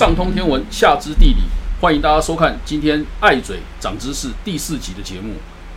[0.00, 1.42] 上通天文，下知地理，
[1.78, 5.34] 欢迎大家收看今天爱嘴长知识第四集的节目。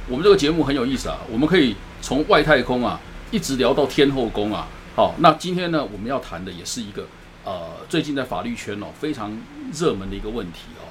[0.08, 2.98] 我们这个节目很有意思啊，我们可以从外太空啊
[3.32, 4.70] 一直聊到天后宫啊。
[4.96, 7.06] 好，那今天呢，我们要谈的也是一个
[7.44, 9.38] 呃，最近在法律圈哦非常
[9.74, 10.88] 热门的一个问题哦，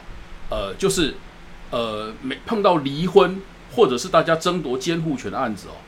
[0.51, 1.15] 呃，就是
[1.71, 3.41] 呃，每碰到离婚
[3.75, 5.81] 或者是大家争夺监护权的案子哦，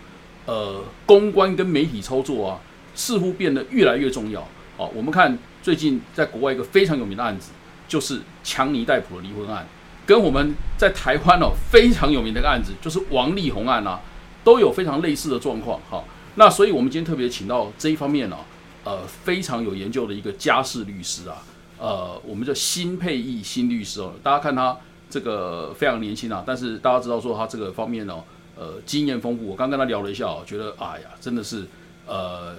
[0.46, 2.60] 呃，公关跟媒体操作啊，
[2.94, 4.48] 似乎变得越来越重要。
[4.78, 7.52] 好，我们看最近在国外一个非常有名的案子，
[7.88, 9.66] 就是强尼戴普的离婚案，
[10.04, 13.98] 跟我们在台湾哦非常有名的一个案子，就是王力宏案啊，
[14.44, 15.80] 都有非常类似的状况。
[15.88, 18.36] 好，那所以我们今天特别请到这一方面呢，
[18.84, 21.42] 呃，非常有研究的一个家事律师啊，
[21.78, 24.76] 呃，我们叫新佩义新律师哦，大家看他
[25.08, 28.22] 这个非常年轻啊，但是大家知道说他这个方面呢，
[28.54, 29.46] 呃，经验丰富。
[29.46, 31.64] 我刚跟他聊了一下哦，觉得哎呀，真的是
[32.06, 32.54] 呃。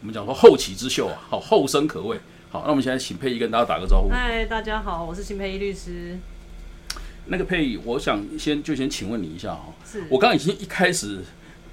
[0.00, 2.18] 我们讲说后起之秀啊，好后生可畏。
[2.50, 4.08] 好，那我们现在请佩仪跟大家打个招呼。
[4.08, 6.18] 嗨，大家好，我是秦佩仪律师。
[7.26, 9.66] 那个佩仪，我想先就先请问你一下哈。
[9.84, 10.02] 是。
[10.08, 11.20] 我刚刚已经一开始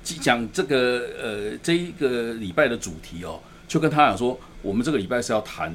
[0.03, 5.73] 讲这个呃这一个礼拜的主题哦，就跟他讲说，我们这个礼拜是要谈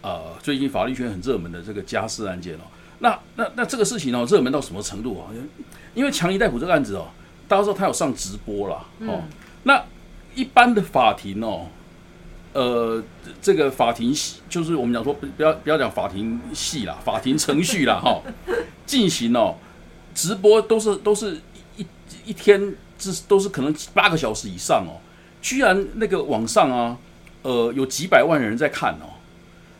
[0.00, 2.62] 呃最近法律圈很热门的这个家事案件哦。
[3.00, 5.34] 那那那这个事情哦，热门到什么程度啊？
[5.94, 7.08] 因为强尼戴普这个案子哦，
[7.48, 9.24] 大家说他有上直播了哦。
[9.64, 9.84] 那
[10.36, 11.66] 一般的法庭哦。
[12.54, 13.02] 呃，
[13.42, 18.22] 这个法庭戏就是我们讲说，不不要不要讲法庭戏啦，法庭程序啦，哈，
[18.86, 19.56] 进行哦，
[20.14, 21.40] 直播都是都是
[21.76, 21.86] 一
[22.24, 24.98] 一天，这都是可能八个小时以上哦，
[25.42, 26.96] 居然那个网上啊，
[27.42, 29.20] 呃，有几百万人在看哦，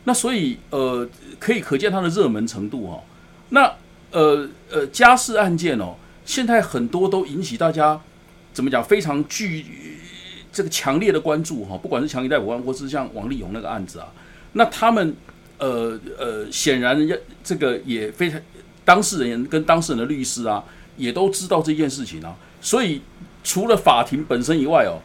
[0.03, 1.09] 那所以呃，
[1.39, 3.03] 可以可见它的热门程度哦，
[3.49, 3.73] 那
[4.11, 7.99] 呃呃，家事案件哦，现在很多都引起大家
[8.53, 9.65] 怎么讲非常具。
[10.51, 14.07] 这个强烈的关注哈，不管是强尼戴普案，或是像王力宏那个案子啊，
[14.53, 15.15] 那他们
[15.57, 18.39] 呃呃，显然要这个也非常
[18.83, 20.63] 当事人跟当事人的律师啊，
[20.97, 23.01] 也都知道这件事情啊，所以
[23.43, 24.97] 除了法庭本身以外哦，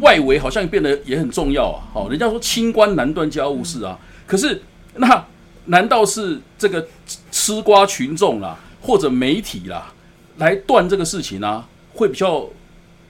[0.00, 1.86] 外围好像变得也很重要啊。
[1.92, 4.60] 好，人家说清官难断家务事啊，可是
[4.96, 5.24] 那
[5.66, 6.86] 难道是这个
[7.30, 9.92] 吃瓜群众啦，或者媒体啦，
[10.38, 11.64] 来断这个事情呢，
[11.94, 12.48] 会比较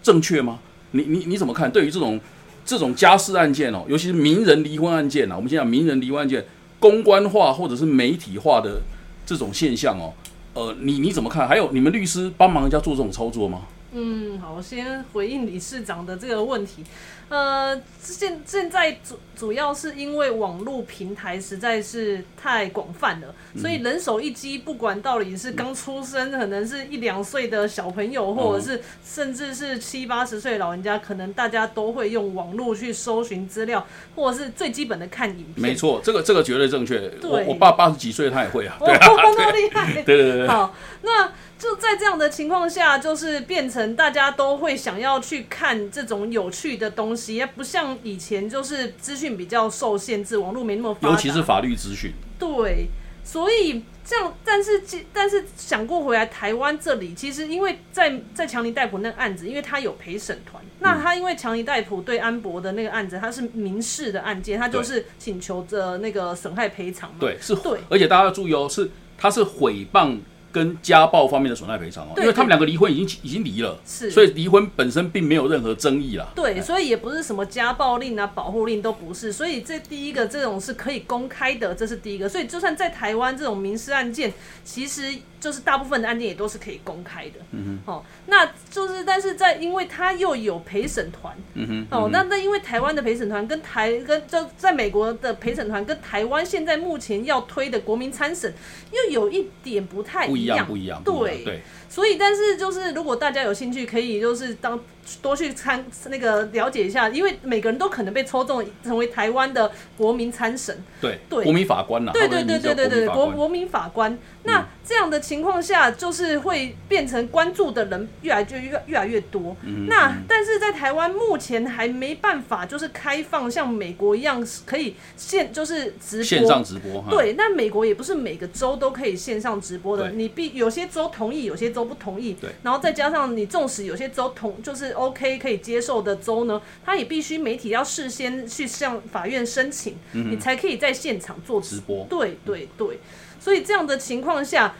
[0.03, 0.59] 正确吗？
[0.93, 1.71] 你你你怎么看？
[1.71, 2.19] 对于这种
[2.65, 6.45] 这种家事案件哦，尤其是名人离婚案件啊，我们先讲名人离婚案件，
[6.79, 8.81] 公关化或者是媒体化的
[9.27, 10.15] 这种现象哦，
[10.55, 11.47] 呃，你你怎么看？
[11.49, 13.63] 还有你们律师帮忙人家做这种操作吗？
[13.93, 16.83] 嗯，好，我先回应理事长的这个问题。
[17.29, 35.57] 呃，现现在主主要是因为网络平台实在是太广泛了，所以人手一机，不管到底是刚出生，可能是一两岁的小朋友，或者是甚至是七八十岁老人家，可能大家都会用网络去搜寻资料，或者是最基本的看影片。
[35.57, 37.11] 没错，这个这个绝对正确。
[37.23, 38.77] 我我爸八十几岁，他也会啊。
[38.79, 40.03] 对啊， 那么厉害。
[40.03, 40.49] 对对对。
[40.49, 41.31] 好，那。
[41.63, 52.13] 就在这样的情况下，就是变成大家都会想要去看这种有趣的东西，也不像以前就是资讯比较受限制，网络没那么发达，尤其是法律资讯。
[52.39, 52.89] 对，
[53.25, 54.83] 所以这样，但是
[55.13, 67.17] 但是想过回来台湾这里，其实因为在在强尼戴普那个案子，因为他有陪审团，那他因为强尼戴普对安博的那个案子，他是民事的案件，他就是请求着那个损害赔偿嘛。
[67.21, 70.19] 对，是对，而且大家要注意哦，是他是毁谤。
[70.53, 76.29] 跟家暴方面的损害赔偿哦，因为他们两个离婚已经已经离了，是，所以离婚本身并没有任何争议啦。
[76.35, 82.29] 对，所以也不是什么家暴令啊、保护令都不是，所以这第一个这种是可以公开的，这是第一个。
[82.29, 84.31] 所以就算在台湾这种民事案件，
[84.63, 85.11] 其实
[85.41, 87.41] 就是大部分的案件也都是可以公开的。
[87.53, 98.53] 嗯哼，哦，那就是但是在因为他又有陪审团，嗯哼，哦，那那因为台湾的陪审团跟台跟就在美国的陪审团跟台湾现在目前要推的国民参审
[98.93, 100.27] 又有一点不太。
[100.42, 101.45] 一样不一样，对。
[101.45, 104.81] 对，所以但是就是如果大家有兴趣，可以就是当
[105.21, 114.17] 多去参那个了解一下，因为每个人都可能被抽中成为台湾的国民参审，对对，国民法官呐，对对对对对对，国国民法官。
[114.45, 119.55] 那这样的情况下，就是会变成关注的人越来就越越来越多。
[119.87, 126.25] 那但是在台湾目前还没办法，就是开放像美国一样可以线就是直播。
[126.25, 127.05] 线上直播。
[127.11, 132.35] 对，那美国也不是每个州都可以线上直播的，你必有些州同意，有些州不同意。
[132.41, 142.07] 对，然后再加上你纵使有些州同就是 OK 可以接受的州呢，他也必须媒体要事先去向法院申请，你才可以在现场做直播。
[142.09, 142.99] 对对对。
[143.41, 144.75] 所以这样的情况下，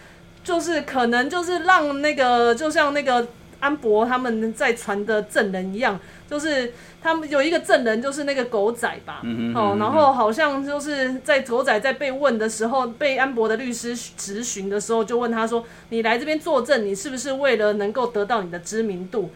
[0.45, 3.27] 就是可能就是让那个，就像那个
[3.59, 5.99] 安博他们在传的证人一样，
[6.33, 9.21] 就是他们有一个证人就是那个狗仔吧，
[9.55, 19.31] 哦，然后好像就是在狗仔在被问的时候，被安博的律师质询的时候，就问他说：“你来这边作证，你是不是为了能够得到你的知名度？”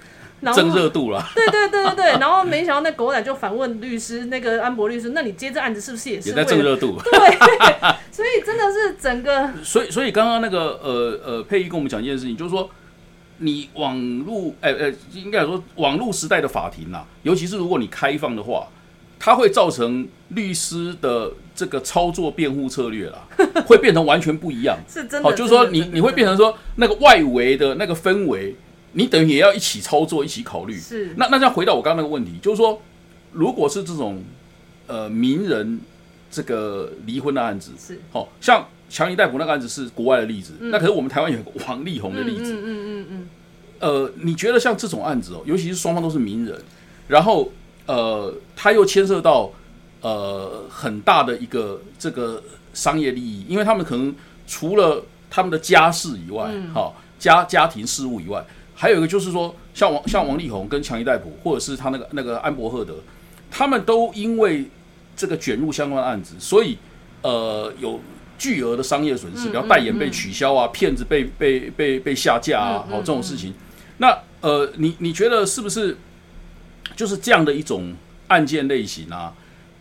[0.54, 6.99] 正热度了，对对对对对，然后没想到那狗仔就反问律师，那个安博律师，那你接这案子是不是也是也在正热度？
[7.04, 7.38] 对，
[8.10, 12.70] 所以真的是整个， 所以所以刚刚那个呃呃佩仪跟我们讲一件事情，就是说
[13.38, 18.69] 你网络哎哎，应该说网络时代的法庭呐，尤其是如果你开放的话，
[19.19, 23.27] 它会造成律师的这个操作辩护策略啦，
[23.67, 24.79] 会变成完全不一样。
[24.88, 28.55] 是真的，好，就是说你你会变成说那个外围的那个氛围。
[28.99, 30.79] 你等于也要一起操作，一起考虑。
[30.79, 31.12] 是。
[31.19, 32.81] 那那再回到我刚刚那个问题，就是说，
[33.31, 34.25] 如果是这种
[34.87, 35.79] 呃名人
[36.31, 38.00] 这个离婚的案子，是。
[38.11, 42.55] 好像强尼戴普那个案子是国外的例子，那可是我们台湾有个王力宏的例子。
[42.55, 43.29] 嗯嗯嗯嗯。
[43.79, 46.59] 呃，你觉得像这种案子哦，尤其是双方都是名人，
[47.09, 47.53] 然后
[47.87, 49.53] 呃，他又牵涉到
[50.00, 52.43] 呃很大的一个这个
[52.73, 54.15] 商业利益，因为他们可能
[54.47, 58.44] 除了他们的家事以外，好家家庭事务以外。
[58.79, 62.94] 还有一个就是说，像王像王力宏跟强尼戴普，或者是他那个那个安博赫德，
[63.50, 64.67] 他们都因为
[65.17, 66.77] 这个卷入相关的案子，所以
[67.23, 67.99] 呃有
[68.38, 73.55] 巨额的商业损失，比方代言被取消啊，骗子被被被被下架啊，好这种事情。
[73.99, 75.97] 那呃，你你觉得是不是
[76.94, 77.94] 就是这样的一种
[78.29, 79.33] 案件类型啊？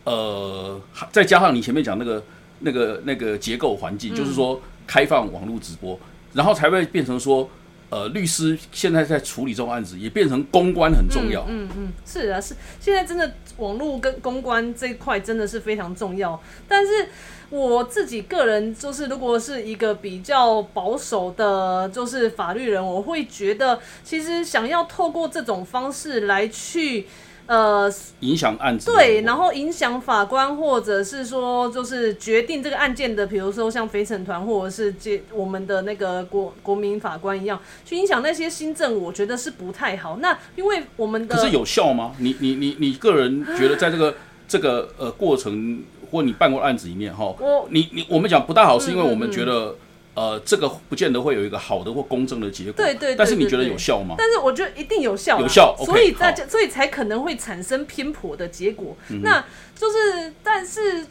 [0.03, 0.81] 呃，
[1.11, 2.23] 再加上你前面讲那个
[2.59, 5.99] 那个那个结构环境，就是说开放网络直播，
[6.33, 7.49] 然后才会变成说。
[7.91, 11.45] 呃，律师现在在处理这种案子，也变成公关很重要。
[11.47, 16.41] 嗯嗯，是啊，是现在真的网络跟公关这一块真的是非常重要。
[16.67, 17.07] 但是
[17.49, 27.07] 我自己个人就是，如果是一个比较保守的，就是法律人，我会觉得其实想要透过这种方式来去。
[27.47, 27.87] 呃，
[28.21, 40.17] 影响案子对，然后影响法官，或者是说，就是决定这个案件的，比如说像陪审团，或者是接我们的那个国国民法官一样，去影响那些新政，我觉得是不太好。
[40.17, 42.13] 那因为我们的可是有效吗？
[42.17, 44.15] 你你你你个人觉得，在这个
[44.47, 49.75] 这个呃过程或你办过案子里面哈，我你你我们讲不大好，是因为我们觉得。
[50.15, 52.73] 呃，这个不见得会有一个好的或公正的结果。
[52.77, 53.13] 对对。
[53.17, 54.15] 但是你觉得有效吗？
[54.17, 55.37] 但是我觉得一定有效。
[55.41, 55.75] 有效。
[55.77, 58.95] 所以大家，所以才可能会产生偏颇的结果。
[59.21, 59.43] 那
[59.77, 61.05] 就是，但是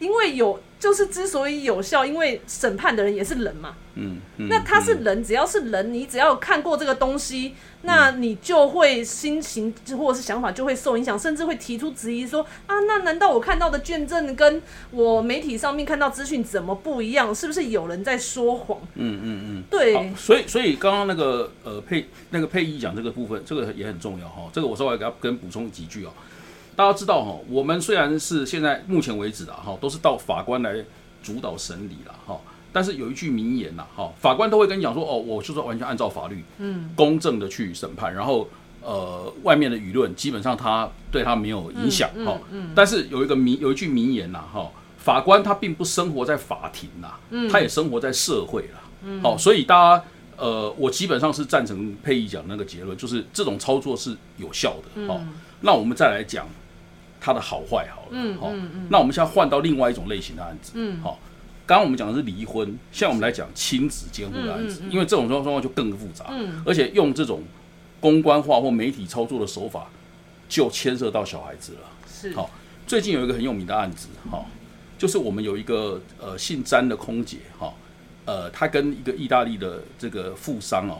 [0.00, 0.58] 因为有。
[0.84, 3.74] 就是之所以有效，因为审判的人也是人嘛。
[3.94, 14.60] 嗯，嗯那他是人，只要是人，你只要看过这个东西，那你就会心情或者是想法就会受影响，甚至会提出质疑，说啊，那难道我看到的卷证跟
[14.90, 17.34] 我媒体上面看到资讯怎么不一样？
[17.34, 18.78] 是不是有人在说谎？
[18.96, 20.12] 嗯嗯嗯，对。
[20.14, 24.42] 所以，所以刚刚那个呃配那个配音讲这个部分，这个也很重要哈。
[24.52, 26.12] 这个我稍微给他跟补充几句啊。
[26.76, 30.84] 大家知道哈，我们虽然是现在目前为止啊哈，都是到法官来
[31.22, 32.40] 主导审理了哈，
[32.72, 38.48] 但是有一句名言呐哈，法官都会跟你讲说哦，我就是完全按照法律，嗯，公正的去审判，然后
[38.82, 50.04] 呃，外面的舆论基本上他对他没有影响哈，嗯，但是有一个名有一句名言呐哈，法官他并不生活在法庭呐，嗯，他也生活在社会啦，嗯，好，所以大家
[50.36, 55.20] 呃，我基本上是赞成佩仪讲那个结论，就是这种操作是有效的，好，
[55.60, 56.46] 那我们再来讲。
[57.24, 58.52] 它的好坏好了，嗯，好，
[58.90, 61.18] 那我们现在换到另外一种类型的案子，嗯，好，
[61.64, 67.42] 刚刚我们讲的是离婚，现在我们来讲亲子监护的案子，因为这种状况就更复杂，嗯，而且用这种
[67.98, 69.86] 公关化或媒体操作的手法，
[70.50, 72.50] 就牵涉到小孩子了，是，好，
[72.86, 74.44] 最近有一个很有名的案子，哈，
[74.98, 77.72] 就是我们有一个呃姓詹的空姐，哈，
[78.26, 80.98] 呃，她跟一个意大利的这个富商哦，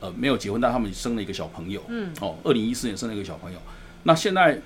[0.00, 3.58] 呃，没有结婚，但他们生了一个小朋友，嗯，哦，二零一四年生了一个小朋友，
[4.02, 4.60] 那现在。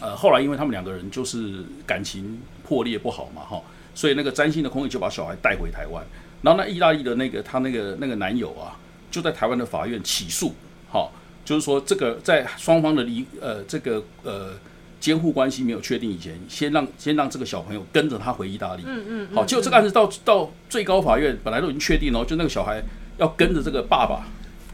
[0.00, 3.60] 呃，后来因为他们两个人就是感情破裂不好嘛，哈，
[3.94, 6.04] 所以那个占星的空姐就把小孩带回台湾，
[6.42, 8.78] 然后那意大利的那个他那个那个男友啊，
[9.10, 10.54] 就在台湾的法院起诉，
[10.88, 11.10] 哈，
[11.44, 14.52] 就是说这个在双方的离呃这个呃
[15.00, 22.80] 监护关系没有确定以前，先让先让这个小朋友跟着他回意大利，嗯嗯，好，结果这个案子到到最高法院本来都已经确定了，就那个小孩
[23.16, 24.24] 要跟着这个爸爸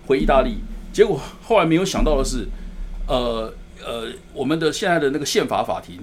[0.07, 0.59] 回意大利，
[0.93, 2.47] 结果后来没有想到的是，
[3.09, 3.55] 呃。
[3.83, 6.01] 呃，我们的现在的那个宪法法庭，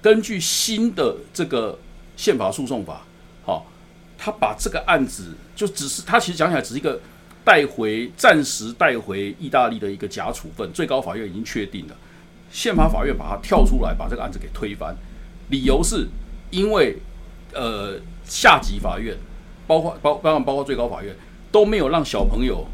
[0.00, 1.78] 根据新的这个
[2.16, 3.02] 宪法诉讼法，
[3.44, 3.66] 好，
[4.16, 7.00] 他把这个案子就只是他其实讲起来只是一个
[7.44, 11.96] 带回暂时带回意大利的一个假处分，最高法院已经确定了，
[12.50, 14.96] 宪法法院把它跳出来把这个案子给推翻，
[15.48, 16.06] 理由是
[16.50, 16.96] 因为
[17.54, 19.16] 呃下级法院，
[19.66, 21.14] 包括包包括包括最高法院
[21.52, 22.66] 都没有让小朋友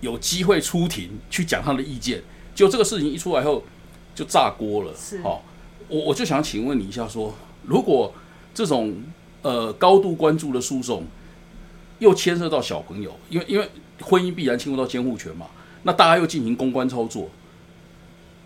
[0.00, 2.22] 有机会出庭去讲他的意见，
[2.54, 3.64] 就这个事情一出来后
[4.18, 4.92] 就炸锅了。
[4.96, 5.44] 是好、
[5.86, 7.32] 我我就想请问你一下说
[7.62, 8.12] 如果
[8.52, 8.92] 这种
[9.42, 11.04] 呃高度关注的诉讼，
[12.00, 13.68] 又牵涉到小朋友，因为因为
[14.00, 15.46] 婚姻必然侵入到监护权嘛，
[15.84, 17.28] 那大家又进行公关操作，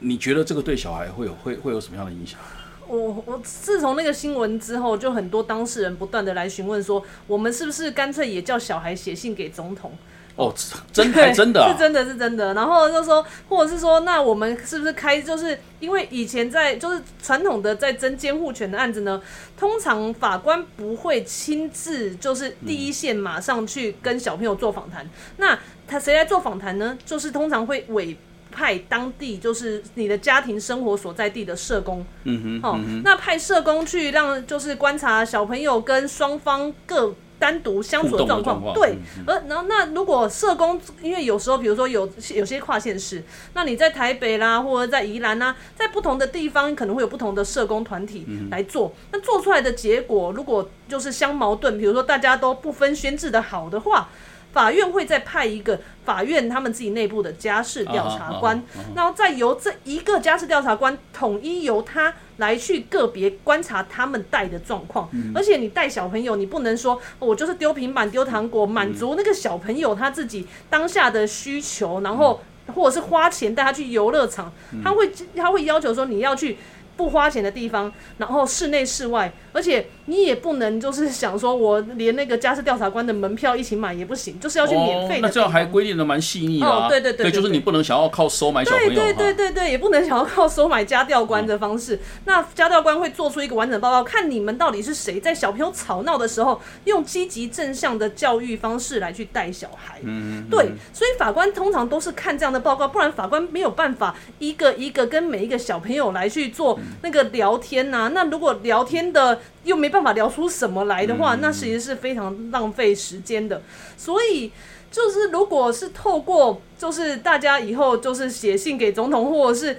[0.00, 2.38] 你觉得这个对小孩会有会会有什么样的影响？
[2.87, 9.93] 我我自从那个新闻之后，就很多当事人不断的来询问说，我们是不是干脆也叫小孩写信给总统？
[10.34, 10.52] 哦，
[10.92, 12.54] 真还真的、啊 是，真的是真的。
[12.54, 15.20] 然后就说，或者是说，那我们是不是开？
[15.20, 19.20] 就是因为以前在就是传统的在争监护权的案子呢，
[19.58, 25.08] 通常法官不会亲自就是第一线马上去跟小朋友做访谈。
[25.36, 26.96] 那他谁来做访谈呢？
[27.04, 28.16] 就是通常会委
[28.50, 32.04] 派当地就是你的家庭生活所在地的社工。
[32.24, 39.25] 嗯哼，哦，那派社工去让就是观察小朋友跟双方各单独相处的状况，对嗯。
[39.26, 54.08] 而然后那如果社工，因为有时候比如说有有些跨县市，那你在台北啦，或者在宜兰啦，在不同的地方可能会有不同的社工团体嗯来做，那做出来的结果如果就是相矛盾，比如说大家都不分宣制的好的话。
[54.52, 58.62] 法院会再派一个法院他们自己内部的家事调查官，
[58.94, 65.32] 然后再由这一个家事调查官统一由他来去个别观察他们带的状况，嗯。
[65.34, 72.40] 而且你带小朋友，你不能说、哦我就是丢平板丢糖果，满足那个小朋友他自己当下的需求，然后
[72.75, 76.58] 或者是花钱带他去游乐场，他会他会要求说你要去。
[77.02, 85.21] 不花钱的地方，然后室内室外，而且你也不能就是想说，我连那个家事调查官的门票一起买也不行，就是要去免费的、哦。
[85.23, 86.87] 那这样还规定的蛮细腻的啊。
[86.87, 91.99] 哦对对对就是你不能想要靠收买小朋友对对对对对，也不能想要靠收买家调官的方式。
[92.25, 99.99] 那家调官会做出一个完整的报告，看你们到底是谁在小朋友吵闹的时候，用积极正向的教育方式来去带小孩。
[100.04, 113.62] 嗯，对，所以法官通常都是看这样的报告，不然法官没有办法一个一个跟每一个小朋友来去做那个聊天呐、那如果聊天的又没办法聊出什么来的话，那其实是非常浪费时间的。
[113.96, 114.52] 所以。
[114.92, 119.78] 就是如果是透过，就是大家以后就是写信给总统，或者是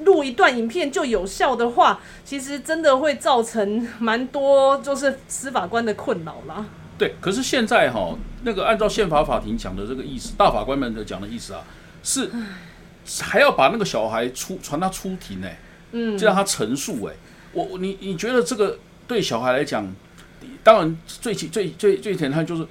[0.00, 6.66] 录一段影片就有效的话，其实真的会造成蛮多就是司法官的困扰啦。
[6.98, 7.14] 对。
[7.22, 11.64] 可是现在哈，那个按照宪法法庭讲的这个意思，大法官们的讲的意思啊，
[12.02, 12.30] 是
[13.22, 15.58] 还要把那个小孩出传他出庭哎、
[15.92, 17.14] 嗯，就让他陈述哎、
[17.52, 18.78] 我我你你觉得这个
[19.08, 19.86] 对小孩来讲，
[20.62, 22.66] 当然最起最最最简单就是，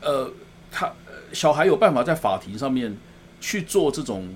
[0.00, 0.32] 呃，
[0.70, 2.96] 他呃小孩有办法在法庭上面
[3.40, 4.28] 去做这种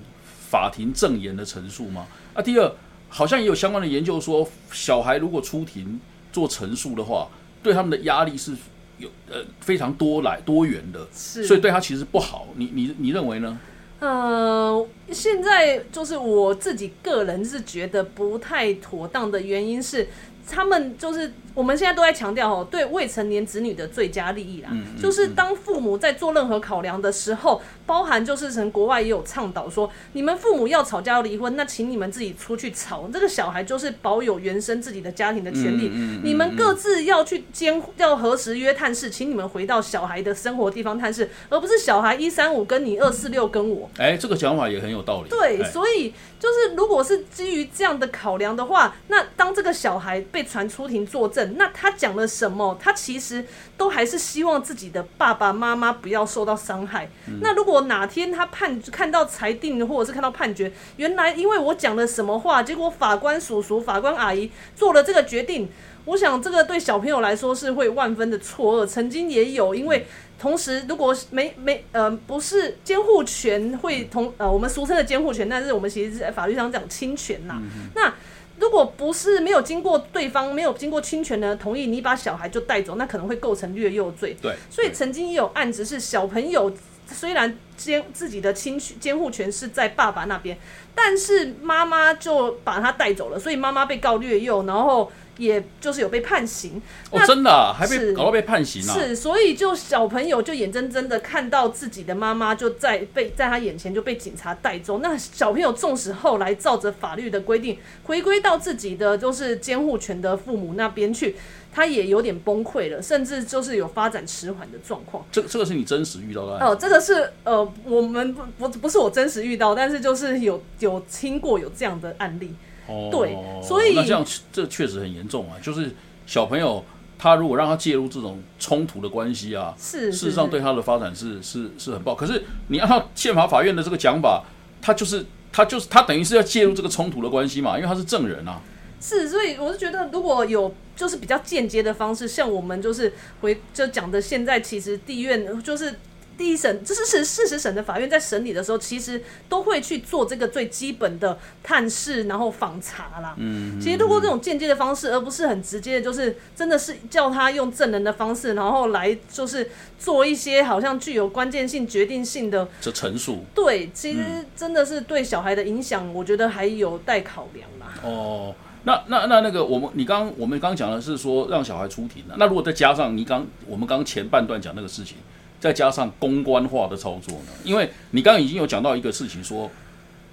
[0.49, 2.07] 法庭证言的陈述吗？
[2.33, 2.71] 啊，第二，
[3.07, 5.99] 好像也有相关的研究说，小孩如果出庭
[6.33, 7.29] 做陈述的话，
[7.63, 8.53] 对他们的压力是
[8.97, 12.47] 有呃非常多来多元的，是，所以对他其实不好。
[12.55, 13.57] 你你你认为呢？
[13.99, 20.07] 嗯，现在就是我自己个人是觉得不太妥当的原因是，
[20.47, 35.89] 他们就是我们现在都在强调哦，对未成年子女的最佳利益啦，嗯嗯就是当父母在做任何考量的时候，包含就是从国外也有倡导说，你们父母要吵架要离婚，那请你们自己出去吵，这个小孩就是保有原生自己的家庭的权利，
[36.21, 43.89] 你们各自要去监要何时约探视，请你们回到小孩的生活地方探视，而不是小孩一三五跟你二四六跟我。
[43.97, 45.29] 哎，这个讲法也很有道理。
[45.29, 45.71] 对，哎。
[45.71, 52.77] 所以就是如果是基于这样的考量的话，那当这个小孩被传出庭作证，那他讲了什么？
[52.81, 53.45] 他其实
[53.77, 57.09] 都还是希望自己的爸爸妈妈不要受到伤害。
[57.41, 65.69] 那如果哪天他判看到裁定或者是看到判决，原来因为我讲了什么话，结果法官叔叔、法官阿姨做了这个决定。
[66.05, 68.85] 我想这个对小朋友来说是会万分的错愕。
[68.85, 70.05] 曾经也有，因为
[70.37, 77.59] 同时如果没没呃不是监护权会同呃我们俗称的监护权，但是我们其实是在法律上讲侵权呐、
[77.95, 78.13] 那
[78.57, 84.35] 如果不是没有经过对方没有经过侵权的同意，你把小孩就带走，那可能会构成虐幼罪。
[84.41, 86.71] 对，所以曾经也有案子是小朋友
[87.07, 90.57] 虽然监自己的亲监护权是在爸爸那边，
[90.95, 96.81] 但是妈妈就把他带走了，所以妈妈被告虐幼，然后也就是有被判刑。
[97.11, 98.93] 哦，真的啊、还被搞到被判刑啊？
[98.93, 104.99] 是，所以就小朋友就眼睁睁的看到自己的妈妈就在被在他眼前就被警察带走。
[104.99, 111.35] 那小朋友纵使后来照着法律的规定回归到自己的就是监护权的父母那边去，
[111.71, 115.25] 他也有点崩溃了，甚至就是有发展迟缓的状况。
[115.31, 116.65] 这这个是你真实遇到的案子？
[116.65, 122.53] 哦，这个是呃，我们不不不是我真实遇到，但是就是有有听过有这样的案例。
[122.87, 125.91] 哦对所以那这样这确实很严重啊，就是
[126.25, 126.83] 小朋友
[127.17, 132.15] 他如果让他介入这种冲突的关系啊，是事实上对他的发展是是是很不好。
[132.15, 134.43] 可是你按照宪法法院的这个讲法，
[134.81, 138.61] 他就是他就是他等于是要介入这个冲突的关系嘛，因为他是证人啊。
[138.99, 145.93] 是，所以我是觉得，如果有就是比较间接的方式，像我们就是回就讲的，现在其实地院就是
[146.37, 153.33] 第一审，这是事事实审的法院在审理的时候，其实都会去做这个最基本的探视，然后访查啦。
[153.37, 163.45] 嗯，其实通过这种间接的方式，而不是很直接的，就是真的是叫他用证人的方式，然后来就是做一些好像具有关键性、决定性的这陈述。
[163.53, 164.19] 对，其实
[164.55, 167.93] 真的是对小孩的影响，我觉得还有待考量啦。
[168.03, 168.53] 哦。
[168.87, 175.17] 那那那那个，我们你刚我们刚讲的是说让小孩出庭的，那如果再加上你刚我们刚前半段讲那个事情，
[175.59, 177.51] 再加上公关化的操作呢？
[177.63, 179.69] 因为你刚刚已经有讲到一个事情，说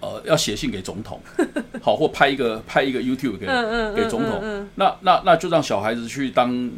[0.00, 1.20] 呃要写信给总统，
[1.80, 3.46] 好或拍一个拍一个 YouTube 给
[3.94, 6.70] 给总统，那那那就让小孩子去当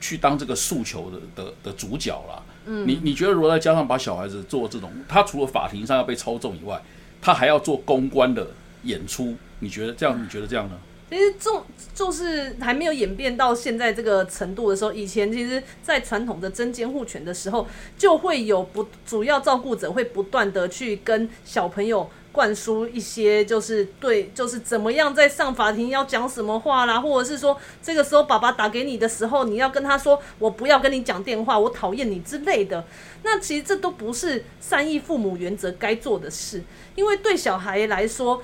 [0.00, 2.42] 去当这个诉求的的的主角了。
[2.66, 6.80] 你你觉得如果再加上把小孩子做这种，他除了法庭上要被操纵以外，
[7.20, 8.46] 他还要做公关的
[8.84, 9.36] 演出？
[9.58, 10.22] 你觉得这样？
[10.22, 10.74] 你觉得这样呢？
[11.10, 11.62] 其实，这
[11.94, 14.92] 就是还没有演变到现在这个程度的时候。
[14.92, 32.84] 以前，其实，在传统的真监护权的时候，就会有不主要照顾者会不断的去跟小朋友灌输一些，就是对， 就是怎么样在上法庭要讲什么话啦，或者是说，这个时候爸爸打给你的时候，你要跟他说，我不要跟你讲电话，我讨厌你之类的。
[33.22, 36.62] 那其实这都不是善意父母原则该做的事，
[36.96, 38.42] 因为对小孩来说。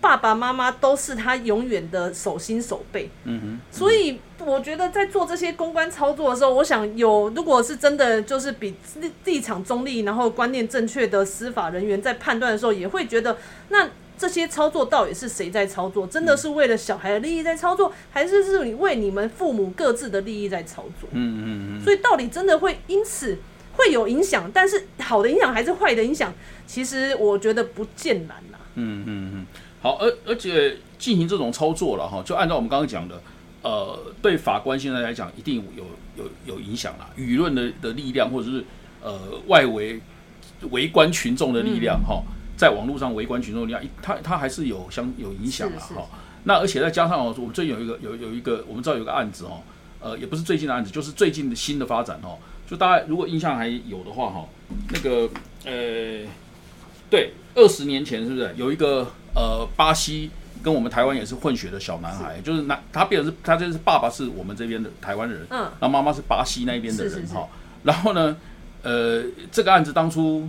[0.00, 13.36] 爸爸妈妈都是他永远的手心手背，嗯哼，所以我觉得在做这些公关操作的时候，我想有如果是真的就是比立立场中立，然后观念正确的司法人员在判断的时候，也会觉得
[13.70, 13.88] 那
[14.18, 16.06] 这些操作到底是谁在操作？
[16.06, 21.08] 真的是为了小孩的利益在操作，还是是你为你们父母各自的利益在操作？
[21.12, 21.82] 嗯嗯嗯。
[21.82, 23.36] 所以到底真的会因此
[23.72, 26.32] 会有影响，但是好的影响还是坏的影响，
[26.66, 28.58] 其实我觉得不见然啦。
[28.74, 29.46] 嗯嗯嗯。
[29.86, 33.22] 好，而而且进行这种操作了哈，就按照我们刚刚讲的，
[33.62, 35.84] 呃，对法官现在来讲，一定有
[36.16, 38.64] 有有影响了，舆论的的力量，或者是
[39.00, 40.00] 呃外围
[40.72, 42.20] 围观群众的力量哈，
[42.56, 46.08] 在网络上围观群众力量，它它还是有相有影响了哈。
[46.42, 49.62] 那而且再加上我们最近有一个有有一个我们知道有个案子哦，
[50.00, 52.38] 呃，也不是最近的案子，就是最近的新的发展哦。
[52.68, 54.48] 就大家如果印象还有的话哈，
[54.90, 55.30] 那个
[55.64, 56.26] 呃，
[57.08, 59.06] 对，二十年前是不是有一个？
[59.36, 60.30] 呃，巴西
[60.62, 67.46] 跟我们台湾也是混血的小男孩，就是男他变成是他就是爸爸是我们这边的台湾人，嗯，那妈妈是巴西那边的人哈。
[67.82, 68.34] 然后呢，
[68.82, 69.22] 呃，
[69.52, 70.48] 这个案子当初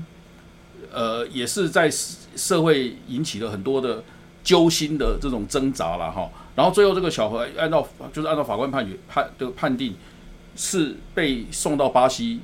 [0.94, 4.02] 呃也是在社会引起了很多的
[4.42, 6.30] 揪心的这种挣扎了哈。
[6.56, 9.94] 然后最后这个小孩按照就是按照法官判决判的判定
[10.56, 12.40] 是被送到巴西，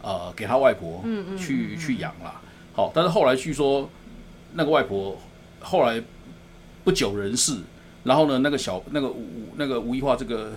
[0.00, 2.40] 呃，给他外婆嗯嗯去去养了。
[2.72, 3.90] 好，但是后来据说
[4.54, 5.20] 那个外婆。
[5.64, 6.00] 后来
[6.84, 7.56] 不久人世，
[8.04, 10.52] 然后呢，那个小那个吴那个吴一化这个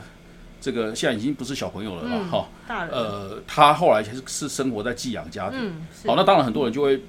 [0.59, 2.47] 这个现在已经不是小朋友了嘛，哈，
[2.91, 5.59] 呃，他后来是是生活在寄养家庭，
[6.05, 7.01] 好，那当然很多人就会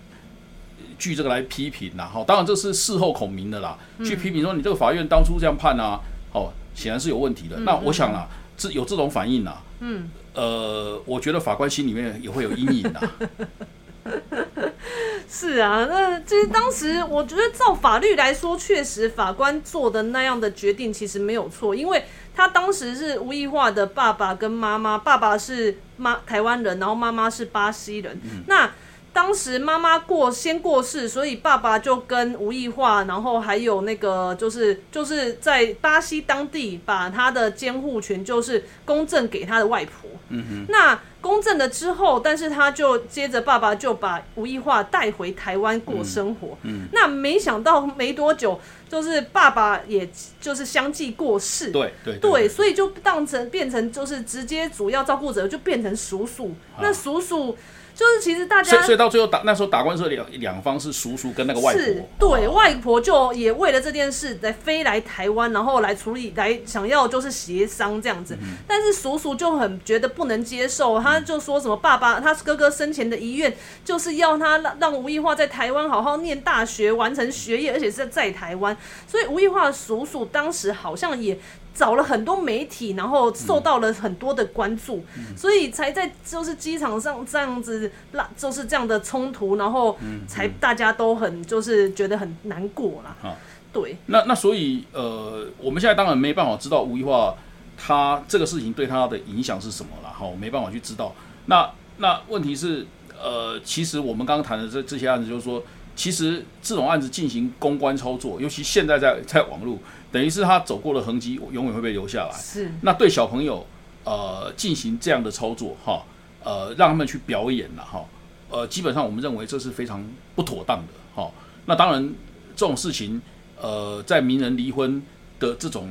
[0.99, 6.01] 据这个来批评啦，哈，当然这是事后孔明的啦，去批评说你这个法院当初这样判啊，
[6.33, 7.59] 好，显然是有问题的。
[7.61, 13.11] 那我想啦，这有这种反应啦，嗯，呃，我觉得法官心里面也会有阴影的。
[15.29, 28.71] 是啊，那其实当时我觉得照法律来说，确实法官做的那样的决定其实没有错，因为他当时是吴亦化的爸爸跟妈妈，爸爸是妈台湾人，然后妈妈是巴西人，那。
[29.12, 40.09] 当时妈妈过先过世，所以爸爸就跟吴亦化，然后还有那个就是就是在巴西当地把他的监护权就是公证给他的外婆。
[40.29, 40.66] 嗯哼。
[40.68, 46.57] 那公证了之后，但是他就接着爸爸就把吴亦化带回台湾过生活。
[46.62, 46.87] 嗯。
[46.92, 50.09] 那没想到没多久，就是爸爸也
[50.40, 51.73] 就是相继过世。
[51.73, 52.49] 对对对。
[52.49, 56.55] 所以就当成变成就是直接主要照顾者就变成叔叔。
[56.81, 57.57] 那叔叔。
[57.99, 68.39] 就是其实大家，所以到最后打那时候打官司两两方是叔叔跟那个外婆，对外婆就也为了这件事来飞来台湾，然后来处理，来想要就是协商这样子。
[68.69, 73.53] 但是叔叔就很觉得不能接受，他就说什么爸爸他哥哥生前的遗愿
[73.85, 78.77] 就是要他让让吴亦化在台湾好好念大学，完成学业，而且是在台湾。
[79.09, 81.37] 所以吴亦化叔叔当时好像也。
[81.79, 85.05] 找了很多媒体，然后受到了很多的关注，
[85.37, 93.17] 所以才在就是机场上这样子，那就是这样的冲突，然后才大家都很就是觉得很难过啦。
[93.23, 93.37] 啊，
[93.73, 93.97] 对。
[94.07, 97.37] 那那所以呃，我们现在当然没办法知道吴亦化
[97.77, 100.09] 他这个事情对他的影响是什么了？
[100.09, 101.14] 哈，我没办法去知道。
[101.47, 102.85] 那那问题是，
[103.17, 105.62] 呃，其实我们刚刚谈的这这些案子，就是说，
[105.95, 109.79] 其实这种案子进行公关操作，尤其现在在在网络，
[110.12, 112.33] 等于是他走过的痕迹永远会被留下来。
[112.33, 112.71] 是。
[112.83, 113.66] 那对小朋友，
[114.05, 116.03] 呃，进行这样的操作，哈，
[116.42, 118.05] 呃，让他们去表演了，哈，
[118.51, 121.31] 呃，基本上我们认为这是非常不妥当的，哈。
[121.66, 122.14] 那当然，
[122.57, 123.21] 这种事情，
[123.61, 125.03] 呃，在名人离婚
[125.38, 125.90] 的这种，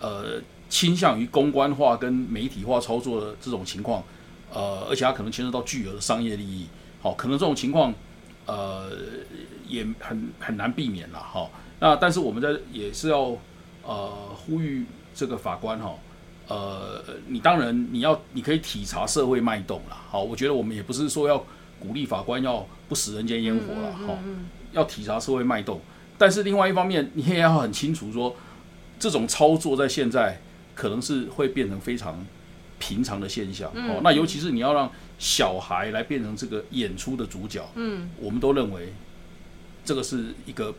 [0.00, 0.40] 呃。
[0.68, 4.02] 倾向于公关化跟媒体化操作的这种情况，
[4.52, 6.66] 呃，而且他可能牵涉到巨额的商业利益，
[7.00, 7.94] 好，可能这种情况，
[8.46, 8.90] 呃，
[9.68, 11.48] 也很很难避免了，哈。
[11.80, 13.36] 那但是我们在也是要
[13.84, 14.84] 呃呼吁
[15.14, 15.94] 这个法官哈，
[16.48, 21.38] 呃，你当然你要你可以体察社会脉动啦，好，我觉得我们也不是说要
[21.78, 24.18] 鼓励法官要不食人间烟火了，哈，
[24.72, 25.80] 要体察社会脉动，
[26.16, 28.34] 但是另外一方面你也要很清楚说，
[28.98, 30.40] 这种操作在现在。
[30.76, 32.22] 可能是会变成非常
[32.78, 33.98] 平常的现象哦。
[34.04, 38.92] 那尤其是你要让小孩来变成这个演出的主角，嗯，我们都认为
[39.86, 40.74] 这个是一个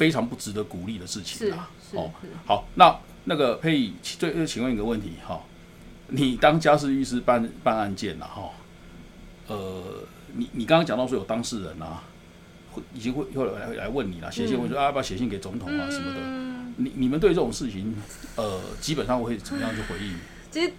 [0.00, 1.68] 非常不值得鼓励的事情啊。
[1.92, 2.10] 哦，
[2.46, 5.42] 好，那那个佩仪，最请问一个问题哈，
[6.08, 8.48] 你当家事律师办办案件了哈？
[9.48, 9.82] 呃，
[10.32, 12.02] 你你刚刚讲到说有当事人啊，
[12.70, 16.20] 会已经会会来来问你了，写信问说啊，要不要写信给总统啊什么的。
[16.76, 17.94] 你你们对这种事情，
[18.36, 20.14] 呃，基本上会怎么样去回应？
[20.50, 20.72] 其实，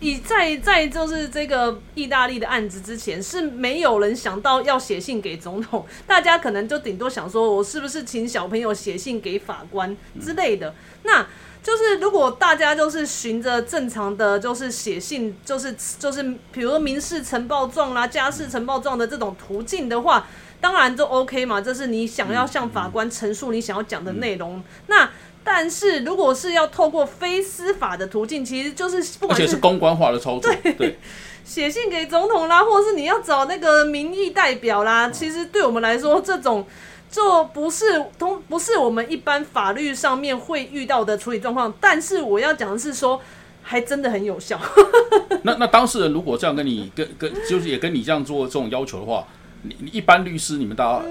[0.00, 10.74] 以在在就是这个意大利的案子之前，是没有人想到要写信给总统，大家可能就顶多想说，我是不是请小朋友写信给法官之类的。
[11.04, 11.26] 那
[11.62, 20.28] 就是如果大家就是循着正常的，就是写信，就是就是比如民事呈报状啦、家事呈报状的这种途径的话，
[20.60, 24.62] 当然就 OK 嘛，这是你想要向法官陈述你想要讲的内容。
[24.86, 25.10] 那
[25.48, 28.96] 但是，如果是要透过非司法的途径，其实就是
[29.28, 30.98] 而且是公关化的操作，对，
[31.44, 36.66] 写信给总统啦，或者是你要找那个民意代表啦，其实对我们来说，这种
[37.08, 41.72] 就不是通，不是我们一般法律上面会遇到的处理状况。
[41.80, 43.22] 但是我要讲的是说，
[43.62, 44.60] 还真的很有效。
[45.44, 49.24] 那那当事人如果这样跟你跟跟，就是也跟你这样做这种要求的话，
[49.62, 51.04] 你你一般律师你们大家。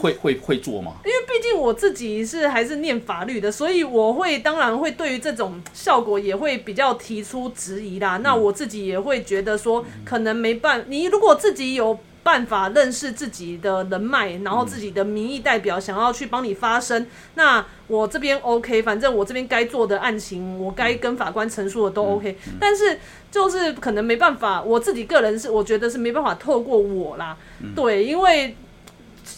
[0.00, 0.94] 会会会做吗？
[1.04, 8.16] 因为毕竟我自己是还是念法律的，所以我会当然会对于这种效果也会比较提出质疑啦。
[8.18, 22.38] 那我自己也会觉得说，可能没办你如果自己有办法认识自己的人脉，然后自己的民意代表想要去帮你发声，那我这边 OK，反正我这边该做的案情，我该跟法官陈述的都 OK。
[22.58, 22.98] 但是
[23.30, 27.36] 就是可能没办法，我自己个人是我觉得是没办法透过我啦，
[27.76, 28.56] 对，因为。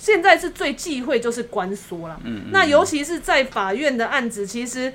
[0.00, 4.92] 现在是最忌讳就是官缩了，嗯那尤其是在法院的案子，其实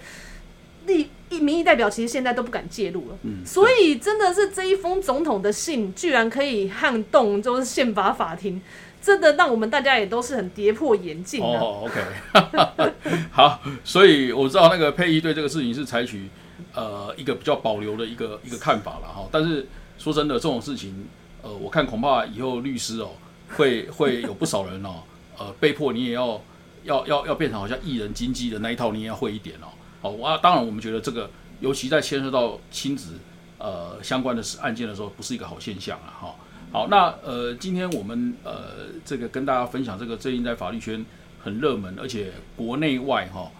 [0.86, 8.62] 立一民意代表其实现在都不敢介入了，所以真的是这一封总统的信，居然可以撼动就是宪法法庭，
[9.02, 11.48] 真的让我们大家也都是很跌破眼镜的。
[11.48, 12.92] 哦，OK，
[13.32, 16.30] 好，所以我知道那个佩仪对这个事情是采取
[16.74, 21.08] 呃一个比较保留的一个一个看法了哈，但是说真的，这种事情，
[21.42, 23.10] 呃，我看恐怕以后律师哦。
[23.56, 25.04] 会会有不少人哦，
[25.38, 26.42] 呃，被迫你也要
[26.84, 29.68] 要要要变成好像艺人经济的那一套，你也要会一点哦。
[30.02, 31.30] 好，我当然我们觉得这个，
[31.60, 33.14] 尤其在牵涉到亲子
[33.58, 36.14] 呃相关的案件的时候，不是一个好现象啊。
[36.22, 36.36] 哈，
[36.72, 41.06] 好，那呃，今天我们呃这个跟大家分享这个最近在法律圈
[41.42, 43.52] 很热门，而且国内外哈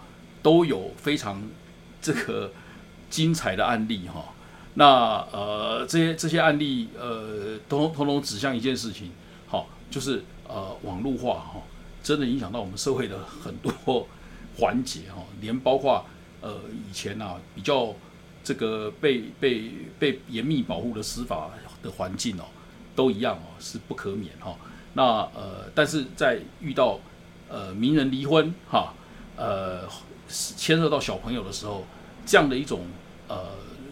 [0.42, 1.42] 都有非常
[2.00, 2.52] 这个
[3.10, 4.26] 精彩的案例哈。
[4.74, 9.10] 那呃这些这些案例呃，通通通指向一件事情。
[9.90, 11.62] 就是呃网络化哈，
[12.02, 14.06] 真的影响到我们社会的很多
[14.56, 16.04] 环节哈， 连包括
[16.40, 17.94] 呃以前呐比较
[18.44, 21.50] 这个被被被严密保护的司法
[21.82, 22.44] 的环境哦，
[22.94, 24.56] 都一样哦，是不可免哈。
[24.94, 25.02] 那
[25.34, 26.98] 呃，但是在遇到
[27.48, 28.94] 呃名人离婚哈，
[29.36, 29.82] 呃
[30.28, 31.84] 牵涉到小朋友的时候，
[32.26, 32.80] 这样的一种
[33.28, 33.50] 呃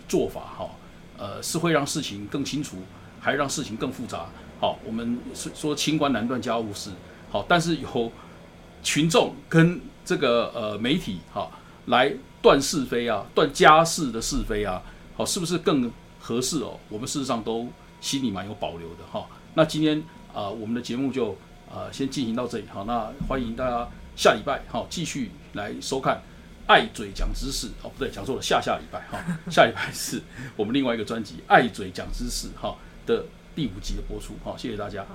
[0.08, 0.70] 做法哈，
[1.18, 2.78] 呃是会让事情更清楚，
[3.20, 4.26] 还让事情更复杂。
[4.58, 6.90] 好，我们是说清官难断家务事，
[7.30, 8.10] 好，但是由
[8.82, 11.50] 群众跟这个呃媒体哈
[11.86, 14.82] 来断是非啊，断家事的是非啊，
[15.14, 16.80] 好，是不是更合适哦？
[16.88, 17.68] 我们事实上都
[18.00, 19.26] 心里蛮有保留的哈。
[19.52, 21.36] 那今天啊，我们的节目就
[21.70, 26.22] 啊先进行到这里，好，那欢迎大家下礼拜好继续来收看
[26.66, 30.22] 爱嘴讲知识哦，不对，讲错了，下下礼拜哈，下礼拜是
[30.56, 33.22] 我们另外一个专辑爱嘴讲知识哈的。
[33.56, 35.06] 第五集的播出，好，谢谢大家。